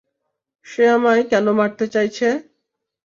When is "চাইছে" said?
1.93-2.27